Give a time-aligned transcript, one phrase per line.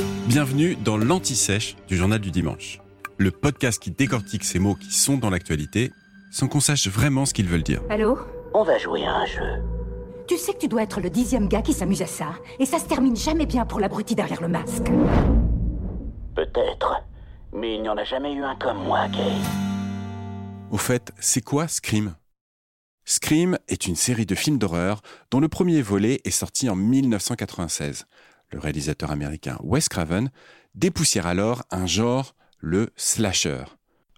[0.00, 2.80] Bienvenue dans l'Anti-Sèche du Journal du Dimanche.
[3.18, 5.92] Le podcast qui décortique ces mots qui sont dans l'actualité
[6.30, 7.82] sans qu'on sache vraiment ce qu'ils veulent dire.
[7.90, 8.18] Allô
[8.54, 9.62] On va jouer à un jeu.
[10.26, 12.78] Tu sais que tu dois être le dixième gars qui s'amuse à ça, et ça
[12.78, 14.90] se termine jamais bien pour l'abruti derrière le masque.
[16.34, 17.02] Peut-être.
[17.52, 19.32] Mais il n'y en a jamais eu un comme moi, Kay.
[20.70, 22.14] Au fait, c'est quoi Scream?
[23.04, 28.06] Scream est une série de films d'horreur dont le premier volet est sorti en 1996.
[28.52, 30.30] Le réalisateur américain Wes Craven
[30.74, 33.64] dépoussière alors un genre, le slasher.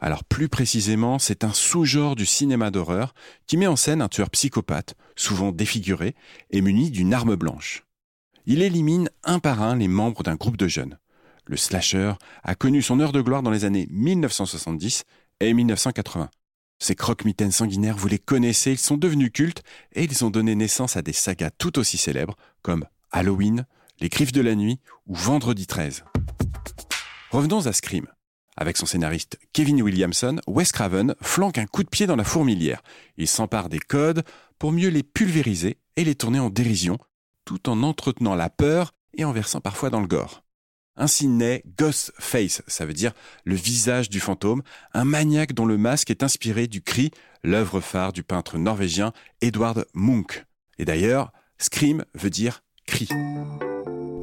[0.00, 3.14] Alors plus précisément, c'est un sous-genre du cinéma d'horreur
[3.46, 6.14] qui met en scène un tueur psychopathe, souvent défiguré
[6.50, 7.84] et muni d'une arme blanche.
[8.46, 10.98] Il élimine un par un les membres d'un groupe de jeunes.
[11.46, 12.12] Le slasher
[12.44, 15.04] a connu son heure de gloire dans les années 1970
[15.40, 16.30] et 1980.
[16.78, 19.62] Ces croque-mitaines sanguinaires, vous les connaissez, ils sont devenus cultes
[19.94, 23.66] et ils ont donné naissance à des sagas tout aussi célèbres comme Halloween,
[24.00, 26.04] Les Griffes de la Nuit ou Vendredi 13.
[27.32, 28.06] Revenons à Scream.
[28.56, 32.82] Avec son scénariste Kevin Williamson, Wes Craven flanque un coup de pied dans la fourmilière.
[33.16, 34.22] Il s'empare des codes
[34.58, 36.98] pour mieux les pulvériser et les tourner en dérision,
[37.44, 40.44] tout en entretenant la peur et en versant parfois dans le gore.
[40.96, 43.12] Ainsi naît Ghostface, ça veut dire
[43.44, 44.62] le visage du fantôme,
[44.94, 47.10] un maniaque dont le masque est inspiré du cri,
[47.42, 50.44] l'œuvre phare du peintre norvégien Edward Munch.
[50.78, 53.08] Et d'ailleurs, Scream veut dire cri.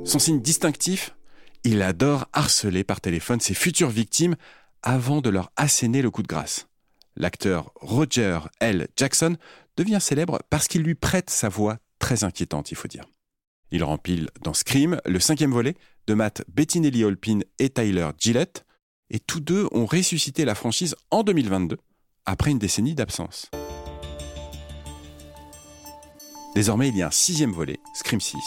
[0.06, 1.16] Son signe distinctif
[1.64, 4.36] Il adore harceler par téléphone ses futures victimes
[4.84, 6.68] avant de leur asséner le coup de grâce.
[7.16, 8.88] L'acteur Roger L.
[8.96, 9.36] Jackson
[9.78, 13.06] devient célèbre parce qu'il lui prête sa voix très inquiétante, il faut dire.
[13.72, 15.74] Il rempile dans Scream le cinquième volet
[16.06, 18.64] de Matt Bettinelli Holpin et Tyler Gillette,
[19.10, 21.78] et tous deux ont ressuscité la franchise en 2022,
[22.26, 23.50] après une décennie d'absence.
[26.54, 28.38] Désormais, il y a un sixième volet, Scream 6,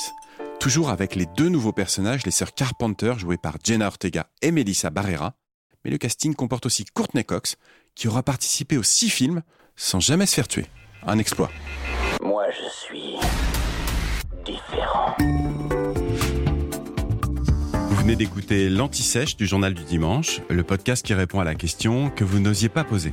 [0.59, 4.91] toujours avec les deux nouveaux personnages, les sœurs Carpenter, jouées par Jenna Ortega et Melissa
[4.91, 5.35] Barrera,
[5.85, 7.57] mais le casting comporte aussi Courtney Cox,
[7.95, 9.43] qui aura participé aux six films
[9.77, 10.67] sans jamais se faire tuer.
[11.07, 11.51] Un exploit.
[12.23, 13.17] Moi, je suis
[14.45, 15.17] différent.
[17.89, 22.11] Vous venez d'écouter l'Anti-Sèche du Journal du Dimanche, le podcast qui répond à la question
[22.11, 23.13] que vous n'osiez pas poser.